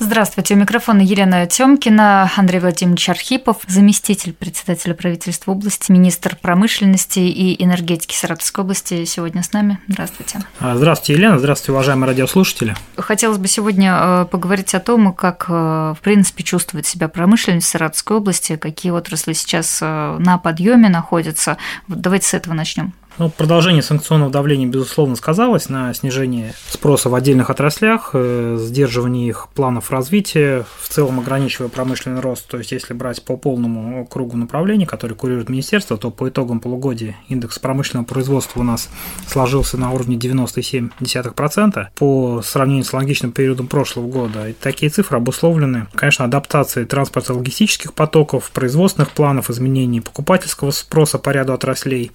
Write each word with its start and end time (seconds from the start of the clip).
Здравствуйте, 0.00 0.54
у 0.54 0.56
микрофона 0.56 1.00
Елена 1.00 1.44
Тёмкина, 1.46 2.30
Андрей 2.36 2.60
Владимирович 2.60 3.08
Архипов, 3.08 3.56
заместитель 3.66 4.32
председателя 4.32 4.94
правительства 4.94 5.50
области, 5.50 5.90
министр 5.90 6.36
промышленности 6.40 7.18
и 7.18 7.60
энергетики 7.62 8.14
Саратовской 8.14 8.62
области 8.62 9.04
сегодня 9.06 9.42
с 9.42 9.52
нами. 9.52 9.80
Здравствуйте. 9.88 10.38
А, 10.60 10.76
здравствуйте, 10.76 11.14
Елена, 11.14 11.40
здравствуйте, 11.40 11.72
уважаемые 11.72 12.06
радиослушатели. 12.06 12.76
Хотелось 12.96 13.38
бы 13.38 13.48
сегодня 13.48 13.92
э, 13.92 14.26
поговорить 14.30 14.72
о 14.76 14.80
том, 14.80 15.12
как, 15.12 15.46
э, 15.48 15.52
в 15.52 15.98
принципе, 16.00 16.44
чувствует 16.44 16.86
себя 16.86 17.08
промышленность 17.08 17.66
Саратовской 17.66 18.18
области, 18.18 18.54
какие 18.54 18.92
отрасли 18.92 19.32
сейчас 19.32 19.80
э, 19.82 20.16
на 20.20 20.38
подъеме 20.38 20.88
находятся. 20.88 21.56
давайте 21.88 22.28
с 22.28 22.34
этого 22.34 22.54
начнем. 22.54 22.92
Ну, 23.18 23.28
продолжение 23.30 23.82
санкционного 23.82 24.30
давления, 24.30 24.68
безусловно, 24.68 25.16
сказалось 25.16 25.68
на 25.68 25.92
снижении 25.92 26.54
спроса 26.68 27.08
в 27.08 27.16
отдельных 27.16 27.50
отраслях, 27.50 28.10
э, 28.12 28.56
сдерживании 28.60 29.26
их 29.26 29.48
планов 29.56 29.90
развития, 29.90 30.64
в 30.80 30.88
целом 30.88 31.18
ограничивая 31.18 31.68
промышленный 31.68 32.20
рост. 32.20 32.46
То 32.46 32.58
есть, 32.58 32.70
если 32.70 32.94
брать 32.94 33.24
по 33.24 33.36
полному 33.36 34.06
кругу 34.06 34.36
направлений, 34.36 34.86
которые 34.86 35.16
курирует 35.16 35.48
министерство, 35.48 35.96
то 35.96 36.12
по 36.12 36.28
итогам 36.28 36.60
полугодия 36.60 37.16
индекс 37.28 37.58
промышленного 37.58 38.06
производства 38.06 38.60
у 38.60 38.62
нас 38.62 38.88
сложился 39.26 39.76
на 39.76 39.90
уровне 39.90 40.16
97,1% 40.16 41.88
по 41.96 42.40
сравнению 42.42 42.84
с 42.84 42.94
аналогичным 42.94 43.32
периодом 43.32 43.66
прошлого 43.66 44.06
года. 44.06 44.48
И 44.48 44.52
такие 44.52 44.90
цифры 44.90 45.16
обусловлены, 45.16 45.88
конечно, 45.92 46.24
адаптацией 46.24 46.86
транспортно-логистических 46.86 47.94
потоков, 47.94 48.52
производственных 48.52 49.10
планов, 49.10 49.50
изменений 49.50 50.00
покупательского 50.00 50.70
спроса 50.70 51.18
по 51.18 51.30
ряду 51.30 51.52
отраслей, 51.52 52.12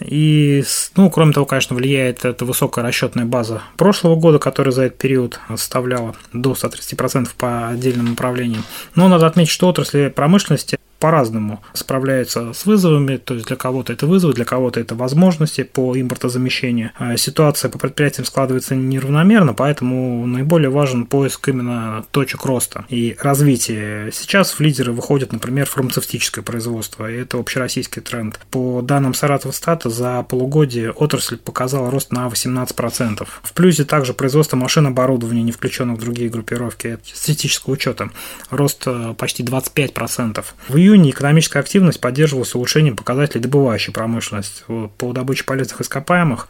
и, 0.00 0.64
ну, 0.96 1.10
кроме 1.10 1.32
того, 1.32 1.46
конечно, 1.46 1.76
влияет 1.76 2.24
эта 2.24 2.44
высокая 2.44 2.84
расчетная 2.84 3.24
база 3.24 3.62
прошлого 3.76 4.16
года, 4.16 4.38
которая 4.38 4.72
за 4.72 4.84
этот 4.84 4.98
период 4.98 5.38
составляла 5.48 6.14
до 6.32 6.52
130% 6.52 7.28
по 7.36 7.68
отдельным 7.68 8.06
направлениям. 8.06 8.64
Но 8.94 9.08
надо 9.08 9.26
отметить, 9.26 9.52
что 9.52 9.68
отрасли 9.68 10.08
промышленности 10.08 10.78
по-разному 11.04 11.62
справляются 11.74 12.54
с 12.54 12.64
вызовами, 12.64 13.18
то 13.18 13.34
есть 13.34 13.48
для 13.48 13.56
кого-то 13.56 13.92
это 13.92 14.06
вызовы, 14.06 14.32
для 14.32 14.46
кого-то 14.46 14.80
это 14.80 14.94
возможности 14.94 15.62
по 15.62 15.94
импортозамещению. 16.00 16.92
А 16.96 17.18
ситуация 17.18 17.70
по 17.70 17.78
предприятиям 17.78 18.24
складывается 18.24 18.74
неравномерно, 18.74 19.52
поэтому 19.52 20.26
наиболее 20.26 20.70
важен 20.70 21.04
поиск 21.04 21.46
именно 21.46 22.06
точек 22.10 22.46
роста 22.46 22.86
и 22.88 23.18
развития. 23.20 24.08
Сейчас 24.14 24.52
в 24.52 24.60
лидеры 24.60 24.92
выходит, 24.92 25.30
например, 25.30 25.66
фармацевтическое 25.66 26.42
производство, 26.42 27.10
и 27.10 27.16
это 27.16 27.36
общероссийский 27.36 28.00
тренд. 28.00 28.40
По 28.50 28.80
данным 28.80 29.12
Саратова 29.12 29.52
стата 29.52 29.90
за 29.90 30.22
полугодие 30.22 30.90
отрасль 30.90 31.36
показала 31.36 31.90
рост 31.90 32.12
на 32.12 32.28
18%. 32.28 33.28
В 33.42 33.52
плюсе 33.52 33.84
также 33.84 34.14
производство 34.14 34.56
машин 34.56 34.86
оборудования, 34.86 35.42
не 35.42 35.52
включенных 35.52 35.98
в 35.98 36.00
другие 36.00 36.30
группировки 36.30 36.98
статистического 37.04 37.74
учета, 37.74 38.08
рост 38.48 38.84
э, 38.86 39.12
почти 39.18 39.42
25%. 39.42 40.42
В 40.68 40.76
июне 40.78 40.93
июне 40.94 41.10
экономическая 41.10 41.58
активность 41.58 42.00
поддерживалась 42.00 42.54
улучшением 42.54 42.96
показателей 42.96 43.40
добывающей 43.40 43.92
промышленности. 43.92 44.64
По 44.98 45.12
добыче 45.12 45.44
полезных 45.44 45.80
ископаемых 45.80 46.48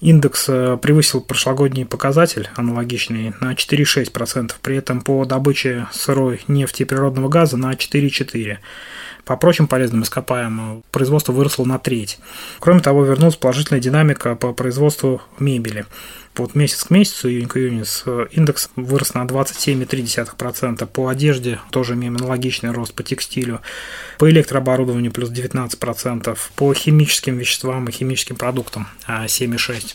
индекс 0.00 0.46
э, 0.48 0.78
превысил 0.80 1.20
прошлогодний 1.20 1.86
показатель, 1.86 2.48
аналогичный, 2.54 3.32
на 3.40 3.54
4,6%, 3.54 4.52
при 4.62 4.76
этом 4.76 5.00
по 5.00 5.24
добыче 5.24 5.86
сырой 5.92 6.42
нефти 6.48 6.82
и 6.82 6.84
природного 6.84 7.28
газа 7.28 7.56
на 7.56 7.72
4,4%. 7.72 8.58
По 9.24 9.36
прочим 9.36 9.66
полезным 9.66 10.04
ископаемым 10.04 10.84
производство 10.92 11.32
выросло 11.32 11.64
на 11.64 11.80
треть. 11.80 12.18
Кроме 12.60 12.80
того, 12.80 13.04
вернулась 13.04 13.34
положительная 13.34 13.80
динамика 13.80 14.36
по 14.36 14.52
производству 14.52 15.20
мебели. 15.40 15.84
Вот 16.36 16.54
месяц 16.54 16.84
к 16.84 16.90
месяцу, 16.90 17.28
июнь 17.30 17.48
к 17.48 17.56
июню, 17.56 17.84
индекс 18.30 18.68
вырос 18.76 19.14
на 19.14 19.24
27,3%. 19.24 20.86
По 20.86 21.08
одежде 21.08 21.60
тоже 21.70 21.94
имеем 21.94 22.16
аналогичный 22.16 22.72
рост 22.72 22.92
по 22.94 23.02
текстилю. 23.02 23.60
По 24.18 24.30
электрооборудованию 24.30 25.12
плюс 25.12 25.30
19%. 25.30 26.38
По 26.56 26.74
химическим 26.74 27.38
веществам 27.38 27.86
и 27.88 27.92
химическим 27.92 28.36
продуктам 28.36 28.88
7,6%. 29.08 29.94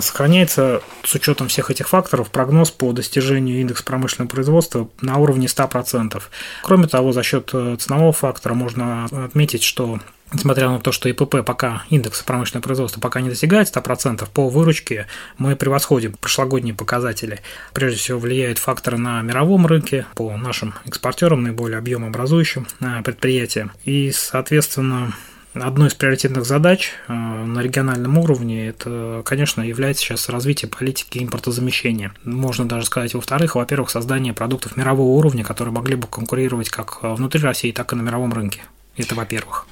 Сохраняется 0.00 0.82
с 1.04 1.14
учетом 1.14 1.48
всех 1.48 1.70
этих 1.70 1.88
факторов 1.88 2.30
прогноз 2.30 2.70
по 2.70 2.92
достижению 2.92 3.60
индекса 3.60 3.84
промышленного 3.84 4.28
производства 4.28 4.88
на 5.00 5.18
уровне 5.18 5.46
100%. 5.46 6.22
Кроме 6.62 6.86
того, 6.86 7.12
за 7.12 7.22
счет 7.22 7.50
э, 7.52 7.76
ценового 7.78 8.12
фактора 8.12 8.54
можно 8.54 9.04
отметить, 9.04 9.62
что 9.62 10.00
Несмотря 10.32 10.68
на 10.68 10.78
то, 10.78 10.92
что 10.92 11.08
ИПП 11.08 11.44
пока, 11.44 11.82
индекс 11.90 12.22
промышленного 12.22 12.62
производства 12.62 13.00
пока 13.00 13.20
не 13.20 13.30
достигает 13.30 13.74
100%, 13.74 14.28
по 14.32 14.48
выручке 14.48 15.06
мы 15.38 15.56
превосходим 15.56 16.12
прошлогодние 16.12 16.72
показатели. 16.72 17.40
Прежде 17.72 17.98
всего 17.98 18.20
влияют 18.20 18.58
факторы 18.58 18.96
на 18.96 19.22
мировом 19.22 19.66
рынке, 19.66 20.06
по 20.14 20.36
нашим 20.36 20.74
экспортерам, 20.86 21.42
наиболее 21.42 21.78
объемообразующим 21.78 22.68
э, 22.80 23.02
предприятиям. 23.02 23.72
И, 23.84 24.12
соответственно, 24.12 25.12
Одной 25.54 25.88
из 25.88 25.94
приоритетных 25.94 26.44
задач 26.44 26.92
э, 27.08 27.12
на 27.12 27.60
региональном 27.60 28.18
уровне 28.18 28.68
это, 28.68 29.22
конечно, 29.24 29.62
является 29.62 30.04
сейчас 30.04 30.28
развитие 30.28 30.70
политики 30.70 31.18
импортозамещения. 31.18 32.12
Можно 32.24 32.68
даже 32.68 32.86
сказать, 32.86 33.14
во-вторых, 33.14 33.56
во-первых, 33.56 33.90
создание 33.90 34.32
продуктов 34.32 34.76
мирового 34.76 35.08
уровня, 35.08 35.44
которые 35.44 35.74
могли 35.74 35.96
бы 35.96 36.06
конкурировать 36.06 36.70
как 36.70 37.02
внутри 37.02 37.40
России, 37.40 37.72
так 37.72 37.92
и 37.92 37.96
на 37.96 38.02
мировом 38.02 38.32
рынке. 38.32 38.62
Это 38.96 39.14
во-первых. 39.14 39.66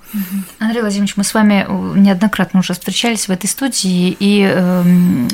Андрей 0.58 0.80
Владимирович, 0.80 1.16
мы 1.16 1.24
с 1.24 1.34
вами 1.34 1.66
э, 1.68 1.98
неоднократно 1.98 2.60
уже 2.60 2.72
встречались 2.72 3.28
в 3.28 3.30
этой 3.30 3.46
студии, 3.46 4.16
и 4.18 4.48
э, 4.50 5.28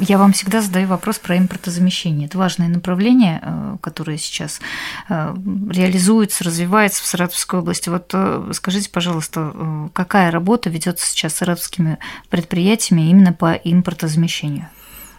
я 0.00 0.16
вам 0.16 0.32
всегда 0.32 0.62
задаю 0.62 0.88
вопрос 0.88 1.18
про 1.18 1.36
импортозамещение. 1.36 2.28
Это 2.28 2.38
важное 2.38 2.68
направление, 2.68 3.40
э, 3.42 3.76
которое 3.82 4.16
сейчас 4.16 4.60
э, 5.08 5.34
реализуется, 5.70 6.44
развивается 6.44 7.02
в 7.02 7.06
Саратовской 7.06 7.60
области. 7.60 7.88
Вот 7.88 8.10
э, 8.14 8.52
скажите, 8.54 8.88
пожалуйста, 8.90 9.52
э, 9.52 9.88
какая 9.92 10.30
работа 10.30 10.70
ведется 10.70 11.06
сейчас 11.06 11.34
саратовскими 11.34 11.98
предприятиями 12.30 13.10
именно 13.10 13.32
по 13.32 13.52
импортозамещению? 13.52 14.68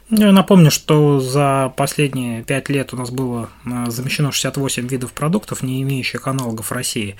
Я 0.10 0.32
напомню, 0.32 0.72
что 0.72 1.20
за 1.20 1.74
последние 1.76 2.42
пять 2.42 2.70
лет 2.70 2.94
у 2.94 2.98
нас 2.98 3.10
было 3.10 3.50
э, 3.66 3.90
замещено 3.90 4.32
68 4.32 4.88
видов 4.88 5.12
продуктов, 5.12 5.64
не 5.64 5.82
имеющих 5.82 6.28
аналогов 6.28 6.68
в 6.68 6.72
России 6.72 7.18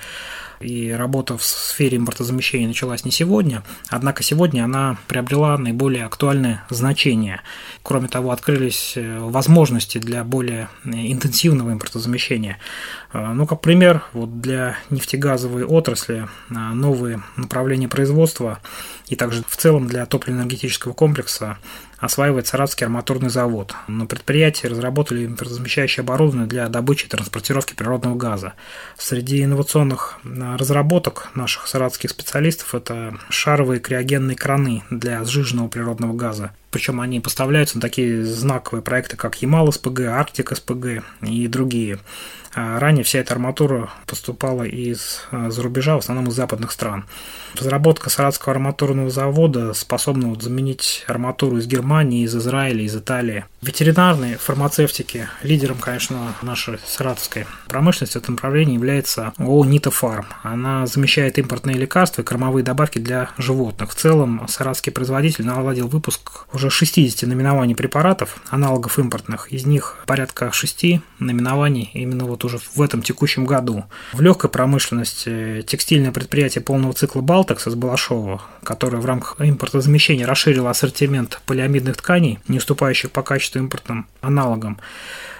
и 0.60 0.90
работа 0.90 1.36
в 1.36 1.44
сфере 1.44 1.98
импортозамещения 1.98 2.66
началась 2.66 3.04
не 3.04 3.10
сегодня, 3.10 3.62
однако 3.88 4.22
сегодня 4.22 4.64
она 4.64 4.96
приобрела 5.06 5.56
наиболее 5.58 6.04
актуальное 6.04 6.64
значение. 6.70 7.42
Кроме 7.82 8.08
того, 8.08 8.30
открылись 8.30 8.94
э, 8.96 9.18
возможности 9.20 9.98
для 9.98 10.24
более 10.24 10.70
э, 10.84 10.90
интенсивного 11.12 11.72
импортозамещения. 11.72 12.58
Ну, 13.12 13.46
как 13.46 13.62
пример, 13.62 14.02
вот 14.12 14.42
для 14.42 14.76
нефтегазовой 14.90 15.64
отрасли 15.64 16.28
новые 16.50 17.22
направления 17.36 17.88
производства 17.88 18.60
и 19.06 19.16
также 19.16 19.42
в 19.48 19.56
целом 19.56 19.88
для 19.88 20.04
топливно-энергетического 20.04 20.92
комплекса 20.92 21.56
осваивает 21.98 22.46
Саратовский 22.46 22.86
арматурный 22.86 23.28
завод. 23.28 23.74
На 23.86 24.06
предприятии 24.06 24.66
разработали 24.66 25.26
импортозамещающее 25.26 26.02
оборудование 26.02 26.46
для 26.46 26.68
добычи 26.68 27.06
и 27.06 27.08
транспортировки 27.08 27.74
природного 27.74 28.14
газа. 28.16 28.54
Среди 28.96 29.42
инновационных 29.42 30.18
разработок 30.24 31.30
наших 31.34 31.66
саратовских 31.66 32.10
специалистов 32.10 32.74
это 32.74 33.18
шаровые 33.28 33.80
криогенные 33.80 34.36
краны 34.36 34.84
для 34.90 35.24
сжиженного 35.24 35.68
природного 35.68 36.12
газа. 36.14 36.52
Причем 36.70 37.00
они 37.00 37.20
поставляются 37.20 37.76
на 37.76 37.80
такие 37.80 38.24
знаковые 38.24 38.82
проекты, 38.82 39.16
как 39.16 39.40
Ямал 39.40 39.72
СПГ, 39.72 40.00
Арктик 40.00 40.54
СПГ 40.54 41.02
и 41.22 41.48
другие. 41.48 41.98
А 42.54 42.80
ранее 42.80 43.04
вся 43.04 43.20
эта 43.20 43.34
арматура 43.34 43.90
поступала 44.06 44.64
из 44.64 45.22
а, 45.30 45.50
за 45.50 45.62
рубежа, 45.62 45.94
в 45.94 45.98
основном 45.98 46.28
из 46.28 46.34
западных 46.34 46.72
стран. 46.72 47.04
Разработка 47.54 48.10
Саратского 48.10 48.54
арматурного 48.54 49.10
завода 49.10 49.74
способна 49.74 50.28
вот 50.28 50.42
заменить 50.42 51.04
арматуру 51.06 51.58
из 51.58 51.66
Германии, 51.66 52.24
из 52.24 52.34
Израиля, 52.34 52.82
из 52.82 52.96
Италии. 52.96 53.44
Ветеринарные 53.62 54.38
фармацевтики, 54.38 55.28
лидером, 55.42 55.78
конечно, 55.78 56.34
нашей 56.42 56.78
саратовской 56.84 57.46
промышленности 57.68 58.18
в 58.18 58.22
этом 58.22 58.34
направлении 58.34 58.74
является 58.74 59.32
ООО 59.38 59.64
«Нита 59.64 59.90
Фарм». 59.90 60.26
Она 60.42 60.86
замещает 60.86 61.38
импортные 61.38 61.76
лекарства 61.76 62.22
и 62.22 62.24
кормовые 62.24 62.64
добавки 62.64 62.98
для 62.98 63.30
животных. 63.38 63.90
В 63.90 63.94
целом, 63.94 64.46
саратовский 64.48 64.92
производитель 64.92 65.44
наладил 65.44 65.86
выпуск 65.86 66.46
уже 66.58 66.70
60 66.70 67.28
наименований 67.28 67.74
препаратов, 67.74 68.40
аналогов 68.50 68.98
импортных. 68.98 69.52
Из 69.52 69.64
них 69.64 69.96
порядка 70.06 70.50
6 70.52 71.00
наименований 71.20 71.90
именно 71.94 72.24
вот 72.24 72.44
уже 72.44 72.58
в 72.58 72.82
этом 72.82 73.02
текущем 73.02 73.46
году. 73.46 73.84
В 74.12 74.20
легкой 74.20 74.50
промышленности 74.50 75.62
текстильное 75.66 76.10
предприятие 76.10 76.62
полного 76.62 76.92
цикла 76.94 77.20
«Балтекс» 77.20 77.68
из 77.68 77.74
Балашова, 77.76 78.42
которое 78.64 78.98
в 78.98 79.06
рамках 79.06 79.36
импортозамещения 79.40 80.26
расширило 80.26 80.70
ассортимент 80.70 81.40
полиамидных 81.46 81.96
тканей, 81.96 82.40
не 82.48 82.58
уступающих 82.58 83.12
по 83.12 83.22
качеству 83.22 83.60
импортным 83.60 84.06
аналогам, 84.20 84.78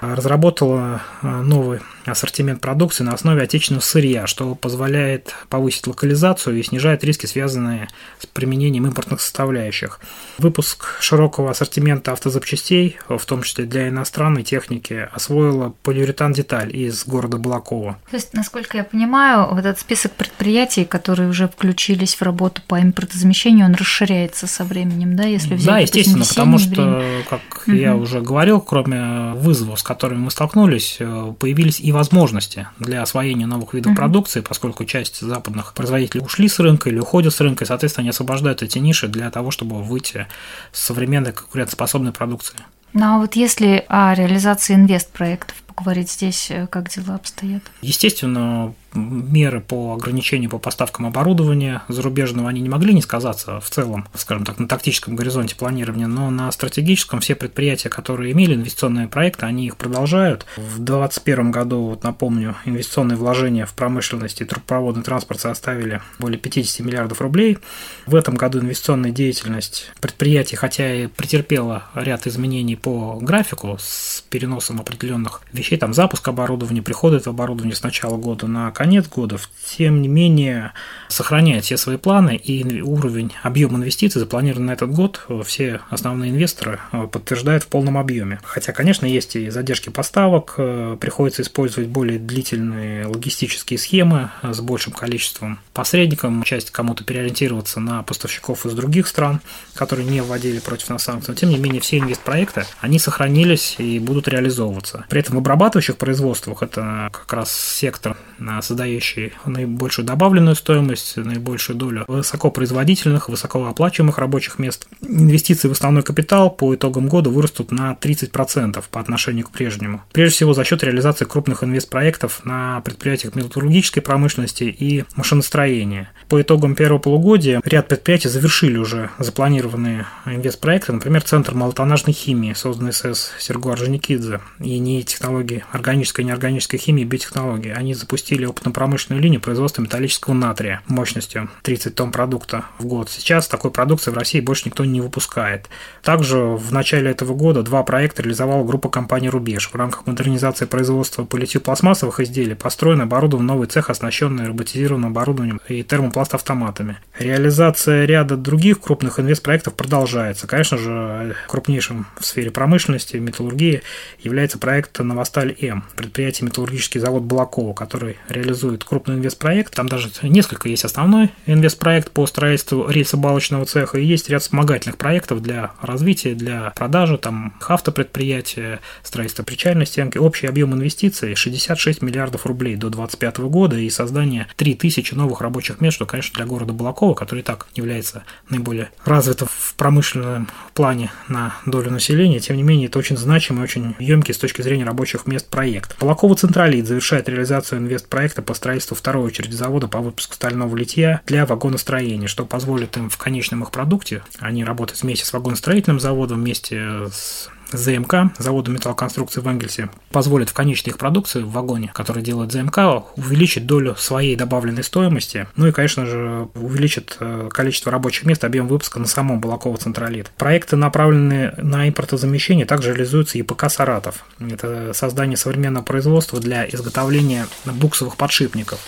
разработала 0.00 1.02
новый 1.22 1.80
ассортимент 2.12 2.60
продукции 2.60 3.04
на 3.04 3.12
основе 3.12 3.42
отечественного 3.42 3.82
сырья, 3.82 4.26
что 4.26 4.54
позволяет 4.54 5.34
повысить 5.48 5.86
локализацию 5.86 6.58
и 6.58 6.62
снижает 6.62 7.04
риски, 7.04 7.26
связанные 7.26 7.88
с 8.18 8.26
применением 8.26 8.86
импортных 8.86 9.20
составляющих. 9.20 10.00
Выпуск 10.38 10.96
широкого 11.00 11.50
ассортимента 11.50 12.12
автозапчастей, 12.12 12.96
в 13.08 13.24
том 13.24 13.42
числе 13.42 13.64
для 13.64 13.88
иностранной 13.88 14.42
техники, 14.42 15.08
освоила 15.12 15.74
полиуретан-деталь 15.82 16.74
из 16.76 17.04
города 17.04 17.38
Балакова. 17.38 17.98
То 18.10 18.16
есть, 18.16 18.34
насколько 18.34 18.76
я 18.76 18.84
понимаю, 18.84 19.48
вот 19.50 19.60
этот 19.60 19.78
список 19.78 20.12
предприятий, 20.12 20.84
которые 20.84 21.28
уже 21.28 21.48
включились 21.48 22.14
в 22.14 22.22
работу 22.22 22.62
по 22.66 22.80
импортозамещению, 22.80 23.66
он 23.66 23.74
расширяется 23.74 24.46
со 24.46 24.64
временем, 24.64 25.16
да, 25.16 25.24
если 25.24 25.54
взять, 25.54 25.66
Да, 25.66 25.78
естественно, 25.78 26.24
потому 26.24 26.58
что, 26.58 26.82
время. 26.82 27.22
как 27.28 27.40
угу. 27.66 27.76
я 27.76 27.96
уже 27.96 28.20
говорил, 28.20 28.60
кроме 28.60 29.32
вызовов, 29.34 29.80
с 29.80 29.82
которыми 29.82 30.20
мы 30.20 30.30
столкнулись, 30.30 30.96
э, 31.00 31.32
появились 31.38 31.80
и 31.80 31.92
возможности 31.98 32.68
для 32.78 33.02
освоения 33.02 33.46
новых 33.46 33.74
видов 33.74 33.92
угу. 33.92 33.96
продукции, 33.96 34.40
поскольку 34.40 34.84
часть 34.84 35.20
западных 35.20 35.74
производителей 35.74 36.24
ушли 36.24 36.48
с 36.48 36.58
рынка 36.58 36.88
или 36.88 36.98
уходят 36.98 37.34
с 37.34 37.40
рынка, 37.40 37.64
и, 37.64 37.66
соответственно, 37.66 38.02
они 38.02 38.10
освобождают 38.10 38.62
эти 38.62 38.78
ниши 38.78 39.08
для 39.08 39.30
того, 39.30 39.50
чтобы 39.50 39.82
выйти 39.82 40.26
с 40.72 40.80
современной 40.80 41.32
конкурентоспособной 41.32 42.12
продукцией. 42.12 42.62
Ну 42.94 43.04
а 43.04 43.18
вот 43.18 43.36
если 43.36 43.84
о 43.88 44.14
реализации 44.14 44.74
инвест-проектов 44.74 45.56
поговорить 45.78 46.10
здесь, 46.10 46.50
э, 46.50 46.66
как 46.66 46.88
дела 46.90 47.14
обстоят? 47.14 47.62
Естественно, 47.82 48.74
меры 48.94 49.60
по 49.60 49.94
ограничению 49.94 50.50
по 50.50 50.58
поставкам 50.58 51.06
оборудования 51.06 51.82
зарубежного, 51.88 52.48
они 52.48 52.60
не 52.60 52.68
могли 52.68 52.94
не 52.94 53.02
сказаться 53.02 53.60
в 53.60 53.68
целом, 53.70 54.06
скажем 54.14 54.44
так, 54.44 54.58
на 54.58 54.66
тактическом 54.66 55.14
горизонте 55.14 55.54
планирования, 55.54 56.06
но 56.06 56.30
на 56.30 56.50
стратегическом 56.52 57.20
все 57.20 57.34
предприятия, 57.34 57.90
которые 57.90 58.32
имели 58.32 58.54
инвестиционные 58.54 59.08
проекты, 59.08 59.46
они 59.46 59.66
их 59.66 59.76
продолжают. 59.76 60.46
В 60.56 60.78
2021 60.78 61.50
году, 61.50 61.84
вот 61.84 62.02
напомню, 62.02 62.56
инвестиционные 62.64 63.16
вложения 63.16 63.66
в 63.66 63.74
промышленность 63.74 64.40
и 64.40 64.44
трубопроводный 64.44 65.02
транспорт 65.02 65.40
составили 65.40 66.00
более 66.18 66.38
50 66.38 66.84
миллиардов 66.84 67.20
рублей. 67.20 67.58
В 68.06 68.14
этом 68.14 68.36
году 68.36 68.60
инвестиционная 68.60 69.10
деятельность 69.10 69.90
предприятий, 70.00 70.56
хотя 70.56 70.94
и 70.94 71.06
претерпела 71.06 71.84
ряд 71.94 72.26
изменений 72.26 72.76
по 72.76 73.18
графику 73.20 73.76
с 73.78 74.24
переносом 74.30 74.80
определенных 74.80 75.42
вещей, 75.52 75.67
там 75.76 75.94
запуск 75.94 76.26
оборудования, 76.28 76.82
приход 76.82 77.14
этого 77.14 77.34
оборудования 77.34 77.74
с 77.74 77.82
начала 77.82 78.16
года 78.16 78.46
на 78.46 78.70
конец 78.70 79.06
года, 79.08 79.38
тем 79.64 80.02
не 80.02 80.08
менее, 80.08 80.72
сохраняет 81.08 81.64
все 81.64 81.76
свои 81.76 81.96
планы 81.96 82.36
и 82.36 82.80
уровень, 82.80 83.32
объем 83.42 83.76
инвестиций, 83.76 84.20
запланированный 84.20 84.68
на 84.68 84.72
этот 84.72 84.90
год, 84.90 85.26
все 85.44 85.80
основные 85.90 86.30
инвесторы 86.30 86.80
э, 86.92 87.06
подтверждают 87.10 87.64
в 87.64 87.68
полном 87.68 87.98
объеме. 87.98 88.40
Хотя, 88.44 88.72
конечно, 88.72 89.06
есть 89.06 89.36
и 89.36 89.50
задержки 89.50 89.88
поставок, 89.88 90.54
э, 90.58 90.96
приходится 91.00 91.42
использовать 91.42 91.88
более 91.88 92.18
длительные 92.18 93.06
логистические 93.06 93.78
схемы 93.78 94.30
э, 94.42 94.52
с 94.52 94.60
большим 94.60 94.92
количеством 94.92 95.58
посредников, 95.72 96.32
часть 96.44 96.70
кому-то 96.70 97.04
переориентироваться 97.04 97.80
на 97.80 98.02
поставщиков 98.02 98.66
из 98.66 98.72
других 98.72 99.06
стран, 99.08 99.40
которые 99.74 100.08
не 100.08 100.20
вводили 100.20 100.58
против 100.58 100.90
нас 100.90 101.04
санкций. 101.04 101.32
Но, 101.32 101.38
тем 101.38 101.50
не 101.50 101.58
менее, 101.58 101.80
все 101.80 101.98
инвестпроекты, 101.98 102.64
они 102.80 102.98
сохранились 102.98 103.76
и 103.78 103.98
будут 103.98 104.28
реализовываться. 104.28 105.04
При 105.08 105.20
этом 105.20 105.36
в 105.36 105.38
обрабатывающих 105.58 105.96
производствах, 105.96 106.62
это 106.62 107.10
как 107.12 107.32
раз 107.32 107.52
сектор 107.52 108.16
создающий 108.62 109.32
наибольшую 109.44 110.06
добавленную 110.06 110.54
стоимость, 110.54 111.16
наибольшую 111.16 111.76
долю 111.76 112.04
высокопроизводительных, 112.06 113.28
высокооплачиваемых 113.28 114.18
рабочих 114.18 114.60
мест. 114.60 114.86
Инвестиции 115.02 115.66
в 115.66 115.72
основной 115.72 116.04
капитал 116.04 116.48
по 116.50 116.72
итогам 116.74 117.08
года 117.08 117.30
вырастут 117.30 117.72
на 117.72 117.96
30% 118.00 118.84
по 118.88 119.00
отношению 119.00 119.46
к 119.46 119.50
прежнему. 119.50 120.02
Прежде 120.12 120.36
всего 120.36 120.54
за 120.54 120.62
счет 120.62 120.84
реализации 120.84 121.24
крупных 121.24 121.64
инвестпроектов 121.64 122.44
на 122.44 122.80
предприятиях 122.82 123.34
металлургической 123.34 124.02
промышленности 124.02 124.64
и 124.64 125.04
машиностроения. 125.16 126.12
По 126.28 126.40
итогам 126.40 126.76
первого 126.76 127.00
полугодия 127.00 127.60
ряд 127.64 127.88
предприятий 127.88 128.28
завершили 128.28 128.78
уже 128.78 129.10
запланированные 129.18 130.06
инвестпроекты, 130.26 130.92
например, 130.92 131.22
Центр 131.22 131.54
малотоннажной 131.54 132.12
химии, 132.12 132.52
созданный 132.52 132.92
СС 132.92 133.32
Серго 133.40 133.72
Орджоникидзе, 133.72 134.40
и 134.60 134.78
не 134.78 135.02
технологии 135.02 135.37
органической 135.72 136.22
и 136.22 136.24
неорганической 136.24 136.78
химии 136.78 137.02
и 137.02 137.04
биотехнологии. 137.04 137.70
Они 137.70 137.94
запустили 137.94 138.46
опытно-промышленную 138.46 139.22
линию 139.22 139.40
производства 139.40 139.82
металлического 139.82 140.34
натрия 140.34 140.82
мощностью 140.86 141.50
30 141.62 141.94
тонн 141.94 142.12
продукта 142.12 142.64
в 142.78 142.84
год. 142.84 143.10
Сейчас 143.10 143.48
такой 143.48 143.70
продукции 143.70 144.10
в 144.10 144.14
России 144.14 144.40
больше 144.40 144.64
никто 144.66 144.84
не 144.84 145.00
выпускает. 145.00 145.68
Также 146.02 146.38
в 146.38 146.72
начале 146.72 147.10
этого 147.10 147.34
года 147.34 147.62
два 147.62 147.82
проекта 147.82 148.22
реализовала 148.22 148.64
группа 148.64 148.88
компании 148.88 149.28
«Рубеж». 149.28 149.68
В 149.70 149.74
рамках 149.74 150.06
модернизации 150.06 150.64
производства 150.64 151.24
по 151.24 151.38
пластмассовых 151.38 152.20
изделий 152.20 152.54
построен 152.54 153.00
оборудован 153.00 153.46
новый 153.46 153.68
цех, 153.68 153.90
оснащенный 153.90 154.46
роботизированным 154.46 155.10
оборудованием 155.10 155.60
и 155.68 155.82
термопласт-автоматами. 155.82 156.98
Реализация 157.18 158.04
ряда 158.04 158.36
других 158.36 158.80
крупных 158.80 159.20
инвестпроектов 159.20 159.74
продолжается. 159.74 160.46
Конечно 160.46 160.78
же, 160.78 161.36
крупнейшим 161.46 162.06
в 162.18 162.24
сфере 162.24 162.50
промышленности, 162.50 163.16
металлургии 163.16 163.82
является 164.20 164.58
проект 164.58 165.00
«Новосталь-М», 165.28 165.84
предприятие 165.94 166.46
металлургический 166.46 167.00
завод 167.00 167.22
Балакова, 167.22 167.74
который 167.74 168.16
реализует 168.28 168.84
крупный 168.84 169.16
инвестпроект. 169.16 169.74
Там 169.74 169.88
даже 169.88 170.08
несколько 170.22 170.68
есть 170.68 170.84
основной 170.84 171.30
инвестпроект 171.46 172.10
по 172.12 172.26
строительству 172.26 172.88
рельсобалочного 172.88 173.66
цеха 173.66 173.98
и 173.98 174.04
есть 174.04 174.30
ряд 174.30 174.42
вспомогательных 174.42 174.96
проектов 174.96 175.42
для 175.42 175.72
развития, 175.82 176.34
для 176.34 176.72
продажи, 176.74 177.18
там 177.18 177.54
автопредприятия, 177.66 178.80
строительство 179.02 179.42
причальной 179.42 179.86
стенки. 179.86 180.16
Общий 180.16 180.46
объем 180.46 180.74
инвестиций 180.74 181.34
66 181.34 182.00
миллиардов 182.00 182.46
рублей 182.46 182.76
до 182.76 182.88
2025 182.88 183.38
года 183.50 183.76
и 183.76 183.90
создание 183.90 184.46
3000 184.56 185.14
новых 185.14 185.42
рабочих 185.42 185.80
мест, 185.80 185.96
что, 185.96 186.06
конечно, 186.06 186.36
для 186.36 186.46
города 186.46 186.72
Балакова, 186.72 187.14
который 187.14 187.40
и 187.40 187.42
так 187.42 187.68
является 187.74 188.24
наиболее 188.48 188.90
развитым 189.04 189.48
в 189.50 189.74
промышленном 189.74 190.48
плане 190.74 191.10
на 191.28 191.54
долю 191.66 191.90
населения, 191.90 192.40
тем 192.40 192.56
не 192.56 192.62
менее, 192.62 192.86
это 192.86 192.98
очень 192.98 193.16
значимый, 193.16 193.64
очень 193.64 193.94
емкий 193.98 194.32
с 194.32 194.38
точки 194.38 194.62
зрения 194.62 194.84
рабочих 194.84 195.17
мест 195.26 195.48
проект. 195.48 195.98
Балакова 196.00 196.34
Централит 196.34 196.86
завершает 196.86 197.28
реализацию 197.28 197.80
инвестпроекта 197.80 198.42
по 198.42 198.54
строительству 198.54 198.96
второй 198.96 199.24
очереди 199.24 199.54
завода 199.54 199.88
по 199.88 200.00
выпуску 200.00 200.34
стального 200.34 200.74
литья 200.76 201.20
для 201.26 201.46
вагоностроения, 201.46 202.28
что 202.28 202.44
позволит 202.44 202.96
им 202.96 203.10
в 203.10 203.16
конечном 203.16 203.62
их 203.62 203.70
продукте, 203.70 204.22
они 204.38 204.64
работают 204.64 205.02
вместе 205.02 205.24
с 205.24 205.32
вагоностроительным 205.32 206.00
заводом, 206.00 206.40
вместе 206.40 207.08
с 207.10 207.48
ЗМК, 207.72 208.32
завода 208.38 208.70
металлоконструкции 208.70 209.40
в 209.40 209.48
Энгельсе, 209.48 209.90
позволит 210.10 210.48
в 210.48 210.54
конечной 210.54 210.90
их 210.90 210.98
продукции 210.98 211.42
в 211.42 211.50
вагоне, 211.50 211.90
который 211.94 212.22
делает 212.22 212.52
ЗМК, 212.52 212.78
увеличить 213.16 213.66
долю 213.66 213.94
своей 213.96 214.36
добавленной 214.36 214.82
стоимости, 214.82 215.48
ну 215.56 215.66
и, 215.66 215.72
конечно 215.72 216.06
же, 216.06 216.48
увеличит 216.54 217.16
э, 217.20 217.48
количество 217.52 217.92
рабочих 217.92 218.24
мест, 218.24 218.44
объем 218.44 218.68
выпуска 218.68 218.98
на 218.98 219.06
самом 219.06 219.40
Балаково 219.40 219.76
Централит. 219.76 220.30
Проекты, 220.36 220.76
направленные 220.76 221.54
на 221.58 221.88
импортозамещение, 221.88 222.66
также 222.66 222.92
реализуются 222.92 223.38
и 223.38 223.42
ПК 223.42 223.70
«Саратов». 223.70 224.24
Это 224.40 224.92
создание 224.94 225.36
современного 225.36 225.84
производства 225.84 226.40
для 226.40 226.66
изготовления 226.68 227.46
буксовых 227.64 228.16
подшипников. 228.16 228.78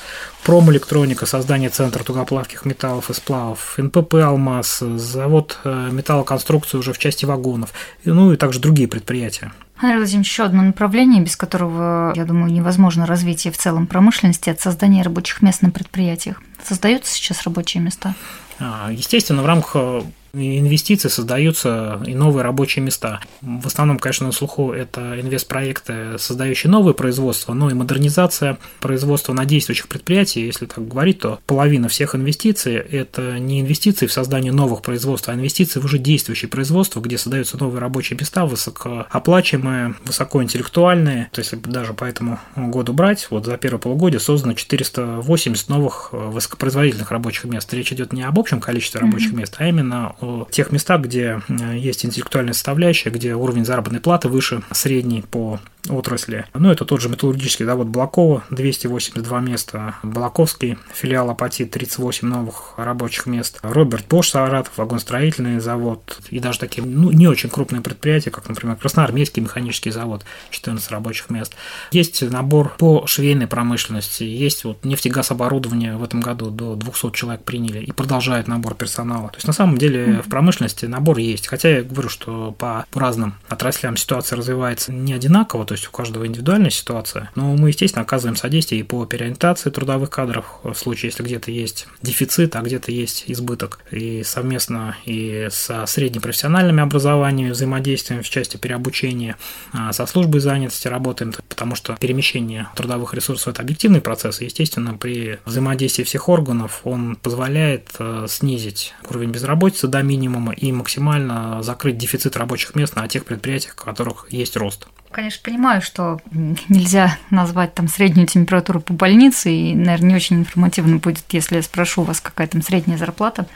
Промэлектроника, 0.44 1.26
создание 1.26 1.68
центра 1.68 2.02
тугоплавких 2.02 2.64
металлов 2.64 3.10
и 3.10 3.14
сплавов, 3.14 3.74
НПП 3.76 4.14
«Алмаз», 4.14 4.78
завод 4.78 5.58
э, 5.64 5.88
металлоконструкции 5.92 6.78
уже 6.78 6.92
в 6.92 6.98
части 6.98 7.26
вагонов, 7.26 7.72
ну 8.04 8.32
и 8.32 8.36
также 8.36 8.58
другие 8.70 8.88
предприятия. 8.88 9.52
Андрей 9.78 9.98
Владимирович, 9.98 10.28
еще 10.28 10.44
одно 10.44 10.62
направление, 10.62 11.20
без 11.22 11.34
которого, 11.34 12.12
я 12.14 12.24
думаю, 12.24 12.52
невозможно 12.52 13.04
развитие 13.04 13.52
в 13.52 13.58
целом 13.58 13.88
промышленности, 13.88 14.48
это 14.48 14.62
создание 14.62 15.02
рабочих 15.02 15.42
мест 15.42 15.62
на 15.62 15.70
предприятиях. 15.70 16.40
Создаются 16.62 17.12
сейчас 17.12 17.42
рабочие 17.42 17.82
места? 17.82 18.14
А, 18.60 18.90
естественно, 18.92 19.42
в 19.42 19.46
рамках 19.46 20.04
инвестиции 20.32 21.08
создаются 21.08 22.02
и 22.06 22.14
новые 22.14 22.44
рабочие 22.44 22.84
места. 22.84 23.20
В 23.40 23.66
основном, 23.66 23.98
конечно, 23.98 24.26
на 24.26 24.32
слуху 24.32 24.72
это 24.72 25.20
инвестпроекты, 25.20 26.18
создающие 26.18 26.70
новые 26.70 26.94
производства, 26.94 27.52
но 27.54 27.70
и 27.70 27.74
модернизация 27.74 28.58
производства 28.80 29.32
на 29.32 29.44
действующих 29.44 29.88
предприятиях. 29.88 30.46
Если 30.46 30.66
так 30.66 30.86
говорить, 30.86 31.20
то 31.20 31.40
половина 31.46 31.88
всех 31.88 32.14
инвестиций– 32.14 32.74
это 32.90 33.38
не 33.38 33.60
инвестиции 33.60 34.06
в 34.06 34.12
создание 34.12 34.52
новых 34.52 34.82
производств, 34.82 35.28
а 35.28 35.34
инвестиции 35.34 35.80
в 35.80 35.84
уже 35.84 35.98
действующие 35.98 36.48
производства, 36.48 37.00
где 37.00 37.18
создаются 37.18 37.58
новые 37.58 37.80
рабочие 37.80 38.18
места, 38.18 38.46
высокооплачиваемые, 38.46 39.94
высокоинтеллектуальные. 40.04 41.28
То 41.32 41.40
есть, 41.40 41.60
даже 41.62 41.94
по 41.94 42.04
этому 42.04 42.38
году 42.56 42.92
брать, 42.92 43.26
вот 43.30 43.46
за 43.46 43.56
первое 43.56 43.80
полугодие 43.80 44.20
создано 44.20 44.54
480 44.54 45.68
новых 45.68 46.12
высокопроизводительных 46.12 47.10
рабочих 47.10 47.44
мест. 47.44 47.72
Речь 47.74 47.92
идет 47.92 48.12
не 48.12 48.22
об 48.22 48.38
общем 48.38 48.60
количестве 48.60 49.00
рабочих 49.00 49.32
мест, 49.32 49.56
а 49.58 49.66
именно 49.66 50.14
о 50.22 50.46
тех 50.50 50.72
местах, 50.72 51.02
где 51.02 51.42
э, 51.48 51.76
есть 51.76 52.04
интеллектуальная 52.04 52.52
составляющая, 52.52 53.10
где 53.10 53.34
уровень 53.34 53.64
заработной 53.64 54.00
платы 54.00 54.28
выше 54.28 54.62
средней 54.72 55.22
по 55.22 55.60
отрасли. 55.90 56.46
Ну, 56.54 56.70
это 56.70 56.84
тот 56.84 57.00
же 57.00 57.08
металлургический 57.08 57.64
завод 57.64 57.88
Балакова, 57.88 58.44
282 58.50 59.40
места, 59.40 59.96
Балаковский, 60.02 60.78
филиал 60.92 61.30
Апатит, 61.30 61.70
38 61.70 62.26
новых 62.26 62.74
рабочих 62.76 63.26
мест, 63.26 63.58
Роберт 63.62 64.06
Бош, 64.08 64.30
Саратов, 64.30 64.76
вагоностроительный 64.76 65.60
завод 65.60 66.18
и 66.30 66.40
даже 66.40 66.58
такие 66.58 66.86
ну, 66.86 67.10
не 67.10 67.26
очень 67.26 67.50
крупные 67.50 67.82
предприятия, 67.82 68.30
как, 68.30 68.48
например, 68.48 68.76
Красноармейский 68.76 69.42
механический 69.42 69.90
завод, 69.90 70.24
14 70.50 70.90
рабочих 70.90 71.30
мест. 71.30 71.54
Есть 71.92 72.22
набор 72.22 72.74
по 72.78 73.06
швейной 73.06 73.46
промышленности, 73.46 74.24
есть 74.24 74.64
вот 74.64 74.84
нефтегаз 74.84 75.30
оборудование 75.30 75.96
в 75.96 76.04
этом 76.04 76.20
году 76.20 76.50
до 76.50 76.74
200 76.76 77.12
человек 77.12 77.42
приняли 77.44 77.80
и 77.80 77.92
продолжают 77.92 78.48
набор 78.48 78.74
персонала. 78.74 79.28
То 79.28 79.36
есть 79.36 79.46
на 79.46 79.52
самом 79.52 79.78
деле 79.78 80.22
в 80.24 80.28
промышленности 80.28 80.86
набор 80.86 81.18
есть. 81.18 81.46
Хотя 81.46 81.68
я 81.68 81.82
говорю, 81.82 82.08
что 82.08 82.52
по 82.58 82.86
разным 82.94 83.34
отраслям 83.48 83.96
ситуация 83.96 84.36
развивается 84.36 84.92
не 84.92 85.12
одинаково, 85.12 85.64
то 85.64 85.74
есть 85.74 85.79
у 85.88 85.90
каждого 85.90 86.26
индивидуальная 86.26 86.70
ситуация. 86.70 87.30
Но 87.34 87.54
мы, 87.56 87.68
естественно, 87.68 88.02
оказываем 88.02 88.36
содействие 88.36 88.80
и 88.80 88.84
по 88.84 89.04
переориентации 89.06 89.70
трудовых 89.70 90.10
кадров 90.10 90.60
в 90.62 90.74
случае, 90.74 91.10
если 91.10 91.22
где-то 91.22 91.50
есть 91.50 91.86
дефицит, 92.02 92.56
а 92.56 92.62
где-то 92.62 92.92
есть 92.92 93.24
избыток. 93.26 93.80
И 93.90 94.22
совместно 94.22 94.96
и 95.04 95.48
со 95.50 95.86
среднепрофессиональными 95.86 96.82
образованиями 96.82 97.50
взаимодействуем 97.50 98.22
в 98.22 98.28
части 98.28 98.56
переобучения, 98.56 99.36
а 99.72 99.92
со 99.92 100.06
службой 100.06 100.40
занятости 100.40 100.88
работаем, 100.88 101.32
потому 101.48 101.74
что 101.74 101.96
перемещение 101.98 102.68
трудовых 102.76 103.14
ресурсов– 103.14 103.48
это 103.54 103.62
объективный 103.62 104.00
процесс, 104.00 104.40
и, 104.40 104.44
естественно, 104.44 104.94
при 104.94 105.38
взаимодействии 105.44 106.04
всех 106.04 106.28
органов 106.28 106.80
он 106.84 107.16
позволяет 107.16 107.90
э, 107.98 108.26
снизить 108.28 108.94
уровень 109.08 109.30
безработицы 109.30 109.86
до 109.86 110.02
минимума 110.02 110.52
и 110.52 110.72
максимально 110.72 111.62
закрыть 111.62 111.98
дефицит 111.98 112.36
рабочих 112.36 112.74
мест 112.74 112.96
на 112.96 113.06
тех 113.08 113.24
предприятиях, 113.24 113.74
у 113.80 113.84
которых 113.84 114.26
есть 114.30 114.56
рост. 114.56 114.86
Конечно, 115.12 115.40
понимаю, 115.42 115.82
что 115.82 116.20
нельзя 116.68 117.18
назвать 117.30 117.74
там 117.74 117.88
среднюю 117.88 118.28
температуру 118.28 118.80
по 118.80 118.92
больнице, 118.92 119.52
и, 119.52 119.74
наверное, 119.74 120.10
не 120.10 120.14
очень 120.14 120.36
информативно 120.36 120.98
будет, 120.98 121.24
если 121.30 121.56
я 121.56 121.62
спрошу 121.62 122.02
у 122.02 122.04
вас, 122.04 122.20
какая 122.20 122.46
там 122.46 122.62
средняя 122.62 122.96
зарплата 122.96 123.46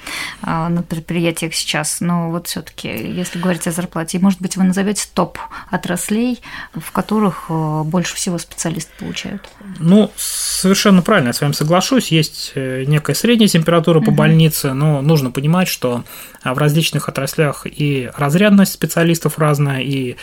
а, 0.43 0.69
на 0.69 0.83
предприятиях 0.83 1.55
сейчас. 1.55 2.01
Но 2.01 2.31
вот 2.31 2.49
все 2.49 2.63
таки 2.63 2.89
если 2.89 3.39
говорить 3.39 3.67
о 3.69 3.73
зарплате, 3.73 4.19
может 4.19 4.41
быть, 4.41 4.57
вы 4.57 4.65
назовете 4.65 5.07
топ 5.15 5.39
отраслей, 5.71 6.41
в 6.75 6.91
которых 6.91 7.47
а, 7.49 7.85
больше 7.85 8.17
всего 8.17 8.39
специалисты 8.39 8.91
получают? 8.99 9.49
Ну, 9.79 10.11
совершенно 10.17 11.03
правильно, 11.03 11.29
я 11.29 11.33
с 11.35 11.41
вами 11.41 11.53
соглашусь. 11.53 12.09
Есть 12.09 12.53
э, 12.57 12.85
некая 12.85 13.15
средняя 13.15 13.49
температура 13.49 14.01
по 14.01 14.09
угу. 14.09 14.17
больнице, 14.17 14.73
но 14.73 15.03
нужно 15.03 15.31
понимать, 15.31 15.69
что 15.69 16.05
в 16.43 16.59
различных 16.59 17.09
отраслях 17.09 17.65
и 17.65 18.11
разрядность 18.17 18.73
специалистов 18.73 19.39
разная, 19.39 19.81
и 19.81 20.17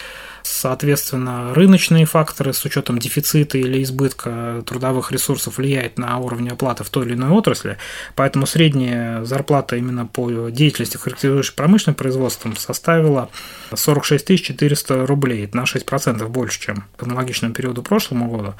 Соответственно, 0.43 1.53
рыночные 1.53 2.05
факторы 2.05 2.53
с 2.53 2.63
учетом 2.65 2.99
дефицита 2.99 3.57
или 3.57 3.83
избытка 3.83 4.63
трудовых 4.65 5.11
ресурсов 5.11 5.57
влияют 5.57 5.97
на 5.97 6.17
уровень 6.17 6.49
оплаты 6.49 6.83
в 6.83 6.89
той 6.89 7.05
или 7.05 7.13
иной 7.13 7.29
отрасли, 7.29 7.77
поэтому 8.15 8.45
средняя 8.45 9.23
зарплата 9.23 9.75
именно 9.75 10.05
по 10.05 10.49
деятельности, 10.49 10.97
характеризующей 10.97 11.53
промышленным 11.53 11.95
производством, 11.95 12.55
составила 12.55 13.29
46 13.73 14.43
400 14.43 15.05
рублей, 15.05 15.49
на 15.53 15.63
6% 15.63 16.27
больше, 16.27 16.59
чем 16.59 16.85
к 16.97 17.03
аналогичному 17.03 17.53
периоду 17.53 17.83
прошлому 17.83 18.29
году. 18.29 18.55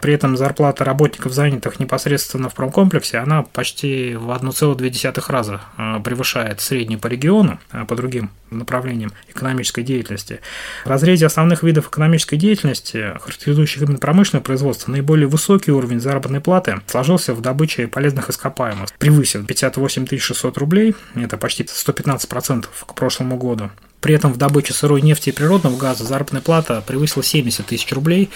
При 0.00 0.12
этом 0.12 0.36
зарплата 0.36 0.84
работников, 0.84 1.32
занятых 1.32 1.80
непосредственно 1.80 2.48
в 2.48 2.54
промкомплексе, 2.54 3.18
она 3.18 3.42
почти 3.42 4.14
в 4.14 4.30
1,2 4.30 5.24
раза 5.28 5.60
э, 5.76 6.00
превышает 6.04 6.60
среднюю 6.60 7.00
по 7.00 7.08
региону, 7.08 7.58
э, 7.72 7.84
по 7.84 7.96
другим 7.96 8.30
направлениям 8.50 9.12
экономической 9.28 9.82
деятельности. 9.82 10.40
В 10.84 10.88
разрезе 11.18 11.26
основных 11.26 11.62
видов 11.62 11.88
экономической 11.88 12.36
деятельности, 12.36 13.12
характеризующих 13.20 13.82
именно 13.82 13.98
промышленное 13.98 14.42
производство, 14.42 14.92
наиболее 14.92 15.26
высокий 15.26 15.72
уровень 15.72 16.00
заработной 16.00 16.40
платы 16.40 16.80
сложился 16.86 17.34
в 17.34 17.40
добыче 17.40 17.88
полезных 17.88 18.30
ископаемых, 18.30 18.90
превысив 18.98 19.44
58 19.46 20.18
600 20.18 20.58
рублей, 20.58 20.94
это 21.14 21.36
почти 21.36 21.64
115% 21.64 22.66
к 22.86 22.94
прошлому 22.94 23.36
году. 23.36 23.70
При 24.08 24.14
этом 24.14 24.32
в 24.32 24.38
добыче 24.38 24.72
сырой 24.72 25.02
нефти 25.02 25.28
и 25.28 25.32
природного 25.32 25.76
газа 25.76 26.02
заработная 26.02 26.40
плата 26.40 26.82
превысила 26.86 27.22
70 27.22 27.66
тысяч 27.66 27.92
рублей 27.92 28.30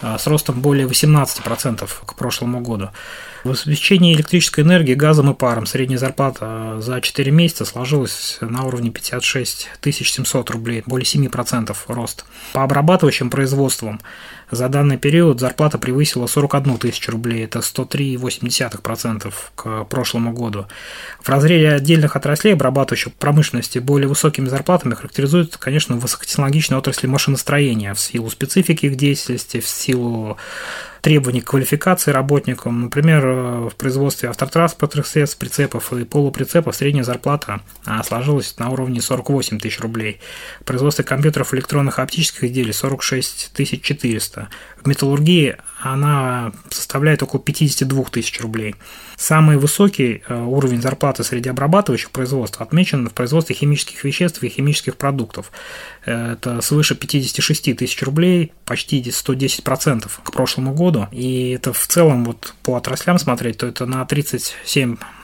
а, 0.00 0.18
с 0.18 0.28
ростом 0.28 0.60
более 0.60 0.86
18% 0.86 1.90
к 2.06 2.14
прошлому 2.14 2.60
году. 2.60 2.90
В 3.42 3.50
обеспечении 3.50 4.14
электрической 4.14 4.62
энергии 4.64 4.94
газом 4.94 5.30
и 5.30 5.34
паром 5.34 5.66
средняя 5.66 5.98
зарплата 5.98 6.80
за 6.80 7.00
4 7.00 7.30
месяца 7.30 7.64
сложилась 7.64 8.38
на 8.40 8.64
уровне 8.64 8.90
56 8.90 9.68
700 9.82 10.50
рублей, 10.50 10.82
более 10.84 11.06
7% 11.06 11.76
рост. 11.88 12.24
По 12.52 12.62
обрабатывающим 12.64 13.30
производствам 13.30 14.00
за 14.50 14.68
данный 14.68 14.96
период 14.96 15.40
зарплата 15.40 15.78
превысила 15.78 16.26
41 16.26 16.78
тысячу 16.78 17.12
рублей, 17.12 17.44
это 17.44 17.60
103,8% 17.60 19.32
к 19.54 19.84
прошлому 19.84 20.32
году. 20.32 20.66
В 21.20 21.28
разрезе 21.28 21.70
отдельных 21.70 22.16
отраслей 22.16 22.54
обрабатывающей 22.54 23.12
промышленности 23.12 23.78
более 23.78 24.08
высокими 24.08 24.48
зарплатами 24.48 24.94
характеризуют, 25.16 25.56
конечно, 25.56 25.96
высокотехнологичные 25.96 26.78
отрасли 26.78 27.06
машиностроения 27.06 27.94
в 27.94 28.00
силу 28.00 28.30
специфики 28.30 28.86
их 28.86 28.96
деятельности, 28.96 29.60
в 29.60 29.66
силу 29.66 30.36
требований 31.06 31.40
к 31.40 31.44
квалификации 31.44 32.10
работникам. 32.10 32.80
Например, 32.80 33.24
э, 33.24 33.68
в 33.68 33.76
производстве 33.76 34.28
автотранспортных 34.28 35.06
средств, 35.06 35.38
прицепов 35.38 35.92
и 35.92 36.04
полуприцепов 36.04 36.74
средняя 36.74 37.04
зарплата 37.04 37.60
а, 37.84 38.02
сложилась 38.02 38.58
на 38.58 38.70
уровне 38.70 39.00
48 39.00 39.60
тысяч 39.60 39.78
рублей. 39.78 40.18
В 40.62 40.64
производстве 40.64 41.04
компьютеров, 41.04 41.54
электронных 41.54 42.00
и 42.00 42.02
оптических 42.02 42.42
изделий 42.42 42.72
46 42.72 43.52
400. 43.54 44.48
В 44.82 44.88
металлургии 44.88 45.56
она 45.80 46.52
составляет 46.70 47.22
около 47.22 47.40
52 47.40 48.04
тысяч 48.04 48.40
рублей. 48.40 48.74
Самый 49.16 49.58
высокий 49.58 50.22
э, 50.26 50.34
уровень 50.34 50.82
зарплаты 50.82 51.22
среди 51.22 51.48
обрабатывающих 51.48 52.10
производств 52.10 52.60
отмечен 52.60 53.08
в 53.08 53.12
производстве 53.12 53.54
химических 53.54 54.02
веществ 54.02 54.42
и 54.42 54.48
химических 54.48 54.96
продуктов. 54.96 55.52
Это 56.06 56.60
свыше 56.60 56.94
56 56.94 57.76
тысяч 57.76 58.02
рублей, 58.02 58.52
почти 58.64 59.00
110% 59.00 60.08
к 60.22 60.32
прошлому 60.32 60.72
году. 60.72 61.08
И 61.10 61.50
это 61.50 61.72
в 61.72 61.86
целом 61.86 62.24
вот 62.24 62.54
по 62.62 62.76
отраслям 62.76 63.18
смотреть, 63.18 63.58
то 63.58 63.66
это 63.66 63.86
на 63.86 64.04
37 64.04 64.96
а 65.00 65.15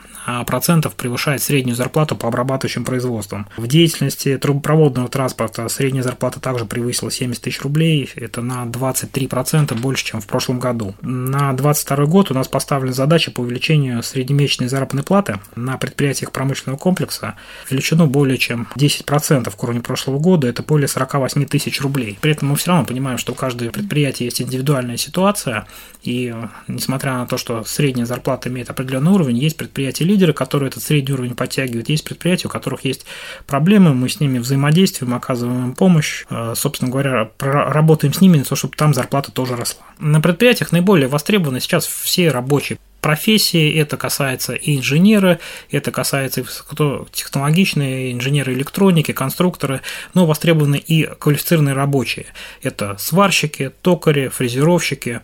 процентов 0.45 0.95
превышает 0.95 1.41
среднюю 1.41 1.75
зарплату 1.75 2.15
по 2.15 2.27
обрабатывающим 2.27 2.85
производствам. 2.85 3.47
В 3.57 3.67
деятельности 3.67 4.37
трубопроводного 4.37 5.09
транспорта 5.09 5.67
средняя 5.69 6.03
зарплата 6.03 6.39
также 6.39 6.65
превысила 6.65 7.11
70 7.11 7.41
тысяч 7.41 7.61
рублей, 7.61 8.09
это 8.15 8.41
на 8.41 8.65
23% 8.65 9.79
больше, 9.79 10.05
чем 10.05 10.21
в 10.21 10.27
прошлом 10.27 10.59
году. 10.59 10.95
На 11.01 11.53
2022 11.53 12.05
год 12.05 12.31
у 12.31 12.33
нас 12.33 12.47
поставлена 12.47 12.93
задача 12.93 13.31
по 13.31 13.41
увеличению 13.41 14.03
среднемесячной 14.03 14.67
заработной 14.67 15.03
платы 15.03 15.39
на 15.55 15.77
предприятиях 15.77 16.31
промышленного 16.31 16.77
комплекса 16.77 17.35
величину 17.69 18.07
более 18.07 18.37
чем 18.37 18.67
10% 18.75 19.53
к 19.55 19.63
уровню 19.63 19.81
прошлого 19.81 20.19
года, 20.19 20.47
это 20.47 20.63
более 20.63 20.87
48 20.87 21.45
тысяч 21.45 21.81
рублей. 21.81 22.17
При 22.21 22.31
этом 22.31 22.49
мы 22.49 22.55
все 22.55 22.71
равно 22.71 22.85
понимаем, 22.85 23.17
что 23.17 23.33
у 23.33 23.35
каждого 23.35 23.69
предприятия 23.69 24.25
есть 24.25 24.41
индивидуальная 24.41 24.97
ситуация, 24.97 25.65
и 26.03 26.33
несмотря 26.67 27.13
на 27.13 27.25
то, 27.25 27.37
что 27.37 27.63
средняя 27.63 28.05
зарплата 28.05 28.49
имеет 28.49 28.69
определенный 28.69 29.11
уровень, 29.11 29.37
есть 29.37 29.57
предприятия 29.57 30.03
лидеры, 30.13 30.33
которые 30.33 30.69
этот 30.69 30.83
средний 30.83 31.13
уровень 31.13 31.35
подтягивают. 31.35 31.89
Есть 31.89 32.03
предприятия, 32.03 32.47
у 32.47 32.51
которых 32.51 32.85
есть 32.85 33.05
проблемы, 33.45 33.93
мы 33.93 34.09
с 34.09 34.19
ними 34.19 34.39
взаимодействуем, 34.39 35.13
оказываем 35.13 35.65
им 35.65 35.75
помощь, 35.75 36.25
э, 36.29 36.53
собственно 36.55 36.91
говоря, 36.91 37.31
работаем 37.39 38.13
с 38.13 38.21
ними, 38.21 38.35
для 38.35 38.45
того, 38.45 38.55
чтобы 38.55 38.75
там 38.77 38.93
зарплата 38.93 39.31
тоже 39.31 39.55
росла. 39.55 39.83
На 39.99 40.21
предприятиях 40.21 40.71
наиболее 40.71 41.07
востребованы 41.07 41.59
сейчас 41.59 41.85
все 41.85 42.29
рабочие 42.29 42.77
профессии, 43.03 43.77
это 43.77 43.97
касается 43.97 44.53
и 44.53 44.77
инженеры, 44.77 45.39
это 45.69 45.91
касается 45.91 46.39
и 46.39 46.43
высокотехнологичные 46.43 48.13
инженеры 48.13 48.53
электроники, 48.53 49.11
конструкторы, 49.11 49.81
но 50.13 50.25
востребованы 50.25 50.77
и 50.77 51.03
квалифицированные 51.03 51.75
рабочие. 51.75 52.27
Это 52.63 52.95
сварщики, 52.97 53.71
токари, 53.81 54.29
фрезеровщики, 54.29 55.19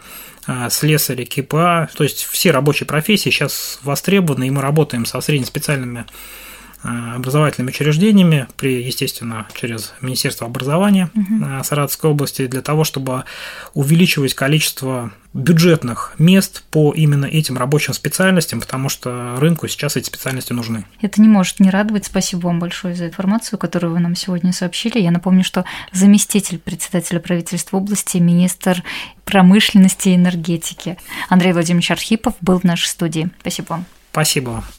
а, 0.45 0.69
слесари, 0.69 1.23
КПА, 1.23 1.89
то 1.95 2.03
есть 2.03 2.23
все 2.25 2.51
рабочие 2.51 2.85
профессии 2.85 3.29
сейчас 3.29 3.79
востребованы, 3.81 4.47
и 4.47 4.51
мы 4.51 4.61
работаем 4.61 5.05
со 5.05 5.21
среднеспециальными 5.21 6.01
а, 6.01 6.48
образовательными 6.81 7.71
учреждениями, 7.71 8.47
при, 8.55 8.81
естественно, 8.81 9.47
через 9.53 9.93
Министерство 10.01 10.47
образования 10.47 11.09
угу. 11.13 11.63
Саратовской 11.63 12.09
области, 12.09 12.47
для 12.47 12.61
того, 12.61 12.83
чтобы 12.83 13.25
увеличивать 13.73 14.33
количество 14.33 15.11
бюджетных 15.33 16.15
мест 16.17 16.63
по 16.71 16.91
именно 16.93 17.25
этим 17.25 17.57
рабочим 17.57 17.93
специальностям, 17.93 18.61
потому 18.61 18.89
что 18.89 19.35
рынку 19.37 19.67
сейчас 19.67 19.95
эти 19.95 20.07
специальности 20.07 20.53
нужны. 20.53 20.85
Это 21.01 21.21
не 21.21 21.27
может 21.27 21.59
не 21.59 21.69
радовать. 21.69 22.05
Спасибо 22.05 22.47
вам 22.47 22.59
большое 22.59 22.95
за 22.95 23.07
информацию, 23.07 23.59
которую 23.59 23.93
вы 23.93 23.99
нам 23.99 24.15
сегодня 24.15 24.53
сообщили. 24.53 24.99
Я 24.99 25.11
напомню, 25.11 25.43
что 25.43 25.65
заместитель 25.91 26.57
председателя 26.57 27.19
правительства 27.19 27.77
области, 27.77 28.17
министр 28.17 28.83
промышленности 29.25 30.09
и 30.09 30.15
энергетики 30.15 30.97
Андрей 31.29 31.53
Владимирович 31.53 31.91
Архипов 31.91 32.33
был 32.41 32.59
в 32.59 32.63
нашей 32.63 32.87
студии. 32.87 33.29
Спасибо 33.41 33.67
вам. 33.69 33.85
Спасибо 34.11 34.49
вам. 34.49 34.78